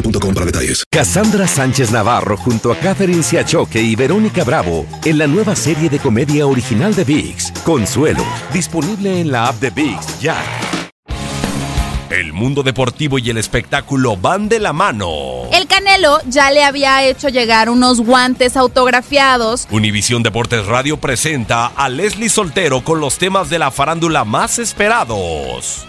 boostmobile.com 0.00 0.34
para 0.34 0.46
detalles. 0.46 0.84
Cassandra 0.90 1.46
Sánchez 1.46 1.90
Navarro 1.90 2.36
junto 2.36 2.72
a 2.72 2.76
Catherine 2.76 3.22
Siachoque 3.22 3.80
y 3.80 3.96
Verónica 3.96 4.44
Bravo 4.44 4.86
en 5.04 5.18
la 5.18 5.26
nueva 5.26 5.54
serie 5.54 5.88
de 5.88 5.98
comedia 5.98 6.46
original 6.46 6.94
de 6.94 7.04
VIX, 7.04 7.52
Consuelo, 7.64 8.24
disponible 8.52 9.20
en 9.20 9.30
la 9.30 9.48
app 9.48 9.60
de 9.60 9.70
VIX 9.70 10.20
ya. 10.20 10.36
El 12.10 12.32
mundo 12.32 12.62
deportivo 12.62 13.18
y 13.18 13.28
el 13.28 13.36
espectáculo 13.36 14.16
van 14.16 14.48
de 14.48 14.58
la 14.60 14.72
mano. 14.72 15.42
El 15.52 15.66
Canelo 15.66 16.18
ya 16.26 16.50
le 16.50 16.64
había 16.64 17.04
hecho 17.04 17.28
llegar 17.28 17.68
unos 17.68 18.00
guantes 18.00 18.56
autografiados. 18.56 19.68
Univisión 19.70 20.22
Deportes 20.22 20.64
Radio 20.64 20.96
presenta 20.96 21.66
a 21.66 21.90
Leslie 21.90 22.30
Soltero 22.30 22.82
con 22.82 23.00
los 23.00 23.18
temas 23.18 23.50
de 23.50 23.58
la 23.58 23.70
farándula 23.70 24.24
más 24.24 24.58
esperados. 24.58 25.86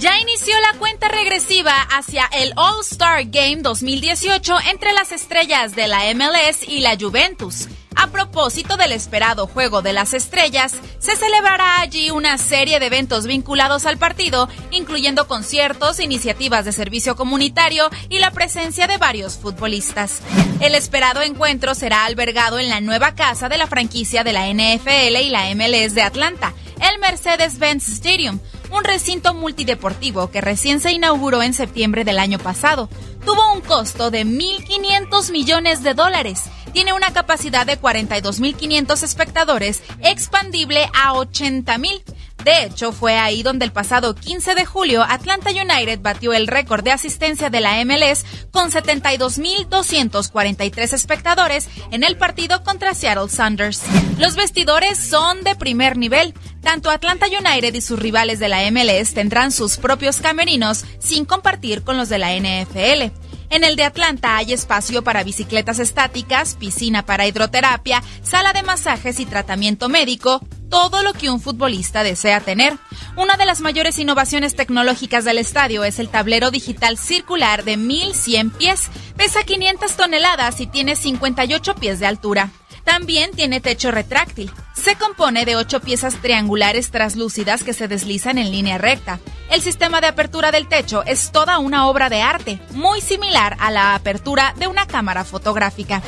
Ya 0.00 0.18
inició 0.18 0.54
la 0.60 0.78
cuenta 0.78 1.08
regresiva 1.08 1.74
hacia 1.90 2.24
el 2.32 2.54
All-Star 2.56 3.24
Game 3.26 3.58
2018 3.58 4.54
entre 4.70 4.94
las 4.94 5.12
estrellas 5.12 5.76
de 5.76 5.88
la 5.88 6.04
MLS 6.14 6.66
y 6.66 6.80
la 6.80 6.96
Juventus. 6.98 7.68
A 7.96 8.06
propósito 8.06 8.78
del 8.78 8.92
esperado 8.92 9.46
Juego 9.46 9.82
de 9.82 9.92
las 9.92 10.14
Estrellas, 10.14 10.74
se 11.00 11.16
celebrará 11.16 11.80
allí 11.80 12.10
una 12.10 12.38
serie 12.38 12.80
de 12.80 12.86
eventos 12.86 13.26
vinculados 13.26 13.84
al 13.84 13.98
partido, 13.98 14.48
incluyendo 14.70 15.26
conciertos, 15.28 16.00
iniciativas 16.00 16.64
de 16.64 16.72
servicio 16.72 17.14
comunitario 17.14 17.90
y 18.08 18.20
la 18.20 18.30
presencia 18.30 18.86
de 18.86 18.96
varios 18.96 19.36
futbolistas. 19.36 20.22
El 20.60 20.76
esperado 20.76 21.20
encuentro 21.20 21.74
será 21.74 22.06
albergado 22.06 22.58
en 22.58 22.70
la 22.70 22.80
nueva 22.80 23.14
casa 23.14 23.50
de 23.50 23.58
la 23.58 23.66
franquicia 23.66 24.24
de 24.24 24.32
la 24.32 24.48
NFL 24.48 25.16
y 25.20 25.28
la 25.28 25.54
MLS 25.54 25.92
de 25.92 26.02
Atlanta, 26.02 26.54
el 26.90 26.98
Mercedes-Benz 27.00 27.86
Stadium, 27.86 28.38
un 28.70 28.84
recinto 28.84 29.34
multideportivo 29.34 30.30
que 30.30 30.40
recién 30.40 30.80
se 30.80 30.92
inauguró 30.92 31.42
en 31.42 31.54
septiembre 31.54 32.04
del 32.04 32.18
año 32.18 32.38
pasado. 32.38 32.88
Tuvo 33.24 33.52
un 33.52 33.60
costo 33.60 34.10
de 34.10 34.24
1.500 34.24 35.32
millones 35.32 35.82
de 35.82 35.94
dólares. 35.94 36.44
Tiene 36.72 36.92
una 36.92 37.12
capacidad 37.12 37.66
de 37.66 37.80
42.500 37.80 39.02
espectadores, 39.02 39.82
expandible 40.00 40.88
a 40.94 41.12
80.000. 41.14 42.02
De 42.44 42.64
hecho, 42.64 42.92
fue 42.92 43.18
ahí 43.18 43.42
donde 43.42 43.64
el 43.66 43.72
pasado 43.72 44.14
15 44.14 44.54
de 44.54 44.64
julio 44.64 45.02
Atlanta 45.02 45.50
United 45.50 46.00
batió 46.00 46.32
el 46.32 46.46
récord 46.46 46.82
de 46.82 46.92
asistencia 46.92 47.50
de 47.50 47.60
la 47.60 47.84
MLS 47.84 48.24
con 48.50 48.70
72.243 48.70 50.94
espectadores 50.94 51.68
en 51.90 52.02
el 52.02 52.16
partido 52.16 52.62
contra 52.62 52.94
Seattle 52.94 53.28
Sounders. 53.28 53.82
Los 54.18 54.36
vestidores 54.36 54.96
son 54.98 55.44
de 55.44 55.54
primer 55.54 55.98
nivel. 55.98 56.32
Tanto 56.62 56.90
Atlanta 56.90 57.26
United 57.26 57.74
y 57.74 57.80
sus 57.80 57.98
rivales 57.98 58.38
de 58.38 58.48
la 58.48 58.70
MLS 58.70 59.14
tendrán 59.14 59.52
sus 59.52 59.76
propios 59.76 60.18
camerinos 60.18 60.84
sin 60.98 61.24
compartir 61.24 61.82
con 61.82 61.96
los 61.96 62.08
de 62.08 62.18
la 62.18 62.34
NFL. 62.34 63.12
En 63.50 63.64
el 63.64 63.76
de 63.76 63.84
Atlanta 63.84 64.36
hay 64.36 64.52
espacio 64.52 65.02
para 65.02 65.24
bicicletas 65.24 65.80
estáticas, 65.80 66.54
piscina 66.54 67.04
para 67.04 67.26
hidroterapia, 67.26 68.02
sala 68.22 68.52
de 68.52 68.62
masajes 68.62 69.18
y 69.18 69.26
tratamiento 69.26 69.88
médico, 69.88 70.40
todo 70.70 71.02
lo 71.02 71.12
que 71.12 71.28
un 71.28 71.40
futbolista 71.40 72.02
desea 72.02 72.40
tener. 72.40 72.78
Una 73.16 73.36
de 73.36 73.44
las 73.44 73.60
mayores 73.60 73.98
innovaciones 73.98 74.54
tecnológicas 74.56 75.24
del 75.24 75.38
estadio 75.38 75.84
es 75.84 75.98
el 75.98 76.08
tablero 76.08 76.50
digital 76.50 76.96
circular 76.96 77.64
de 77.64 77.76
1100 77.76 78.50
pies, 78.50 78.88
pesa 79.16 79.42
500 79.42 79.96
toneladas 79.96 80.60
y 80.60 80.66
tiene 80.66 80.96
58 80.96 81.74
pies 81.74 82.00
de 82.00 82.06
altura. 82.06 82.50
También 82.84 83.32
tiene 83.32 83.60
techo 83.60 83.90
retráctil. 83.90 84.50
Se 84.74 84.96
compone 84.96 85.44
de 85.44 85.56
ocho 85.56 85.80
piezas 85.80 86.14
triangulares 86.22 86.90
traslúcidas 86.90 87.62
que 87.62 87.74
se 87.74 87.88
deslizan 87.88 88.38
en 88.38 88.50
línea 88.50 88.78
recta. 88.78 89.20
El 89.50 89.60
sistema 89.60 90.00
de 90.00 90.06
apertura 90.06 90.50
del 90.50 90.68
techo 90.68 91.02
es 91.04 91.32
toda 91.32 91.58
una 91.58 91.88
obra 91.88 92.08
de 92.08 92.22
arte, 92.22 92.60
muy 92.72 93.00
similar 93.00 93.56
a 93.60 93.70
la 93.70 93.94
apertura 93.94 94.54
de 94.56 94.68
una 94.68 94.86
cámara 94.86 95.24
fotográfica. 95.24 96.02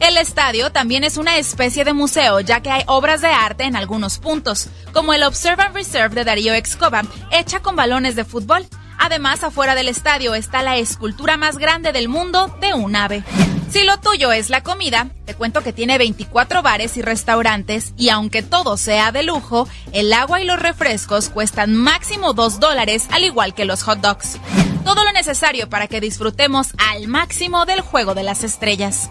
El 0.00 0.16
estadio 0.16 0.72
también 0.72 1.04
es 1.04 1.18
una 1.18 1.36
especie 1.36 1.84
de 1.84 1.92
museo, 1.92 2.40
ya 2.40 2.60
que 2.62 2.70
hay 2.70 2.84
obras 2.86 3.20
de 3.20 3.28
arte 3.28 3.64
en 3.64 3.76
algunos 3.76 4.18
puntos, 4.18 4.68
como 4.94 5.12
el 5.12 5.22
Observe 5.22 5.62
and 5.62 5.74
Reserve 5.74 6.14
de 6.14 6.24
Darío 6.24 6.54
Excoba, 6.54 7.02
hecha 7.30 7.60
con 7.60 7.76
balones 7.76 8.16
de 8.16 8.24
fútbol. 8.24 8.66
Además, 8.98 9.44
afuera 9.44 9.74
del 9.74 9.88
estadio 9.88 10.34
está 10.34 10.62
la 10.62 10.78
escultura 10.78 11.36
más 11.36 11.58
grande 11.58 11.92
del 11.92 12.08
mundo 12.08 12.48
de 12.62 12.72
un 12.72 12.96
ave. 12.96 13.22
Si 13.70 13.84
lo 13.84 14.00
tuyo 14.00 14.32
es 14.32 14.48
la 14.48 14.62
comida, 14.62 15.10
te 15.26 15.34
cuento 15.34 15.62
que 15.62 15.74
tiene 15.74 15.98
24 15.98 16.62
bares 16.62 16.96
y 16.96 17.02
restaurantes 17.02 17.92
y 17.98 18.08
aunque 18.08 18.42
todo 18.42 18.78
sea 18.78 19.12
de 19.12 19.22
lujo, 19.22 19.68
el 19.92 20.12
agua 20.14 20.40
y 20.40 20.46
los 20.46 20.58
refrescos 20.58 21.28
cuestan 21.28 21.76
máximo 21.76 22.32
2 22.32 22.58
dólares 22.58 23.06
al 23.12 23.24
igual 23.24 23.54
que 23.54 23.66
los 23.66 23.82
hot 23.82 24.00
dogs. 24.00 24.38
Todo 24.84 25.04
lo 25.04 25.12
necesario 25.12 25.68
para 25.68 25.88
que 25.88 26.00
disfrutemos 26.00 26.68
al 26.78 27.06
máximo 27.06 27.66
del 27.66 27.82
juego 27.82 28.14
de 28.14 28.22
las 28.22 28.44
estrellas. 28.44 29.10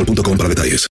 boostmobile.com 0.05 0.37
para 0.37 0.49
detalles. 0.49 0.90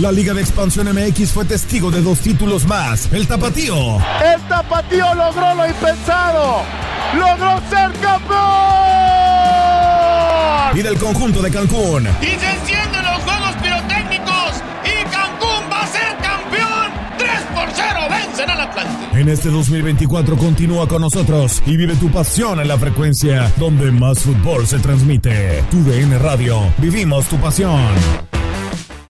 La 0.00 0.12
Liga 0.12 0.32
de 0.32 0.40
Expansión 0.42 0.88
MX 0.94 1.32
fue 1.32 1.44
testigo 1.44 1.90
de 1.90 2.00
dos 2.00 2.20
títulos 2.20 2.64
más. 2.66 3.12
El 3.12 3.26
Tapatío. 3.26 3.96
El 3.96 4.40
Tapatío 4.48 5.12
logró 5.12 5.56
lo 5.56 5.66
impensado. 5.66 6.62
Logró 7.14 7.60
ser 7.68 7.90
campeón. 8.00 8.38
Y 10.78 10.82
del 10.82 10.96
conjunto 10.98 11.42
de 11.42 11.50
Cancún. 11.50 12.06
Y 12.22 12.26
se 12.26 12.48
encienden 12.48 13.02
los 13.02 13.20
juegos 13.24 13.56
pirotécnicos. 13.60 14.62
Y 14.84 15.02
Cancún 15.10 15.64
va 15.68 15.82
a 15.82 15.86
ser 15.88 16.16
campeón. 16.22 16.92
3 17.18 17.30
por 17.52 17.68
0 17.74 18.00
vencen 18.08 18.50
al 18.50 18.60
Atlante. 18.60 19.20
En 19.20 19.28
este 19.28 19.48
2024 19.48 20.36
continúa 20.36 20.86
con 20.86 21.02
nosotros 21.02 21.60
y 21.66 21.76
vive 21.76 21.96
tu 21.96 22.08
pasión 22.12 22.60
en 22.60 22.68
la 22.68 22.78
frecuencia 22.78 23.52
donde 23.56 23.90
más 23.90 24.20
fútbol 24.20 24.64
se 24.64 24.78
transmite. 24.78 25.64
Tu 25.72 25.82
DN 25.82 26.16
Radio. 26.20 26.72
Vivimos 26.78 27.26
tu 27.26 27.36
pasión. 27.38 28.27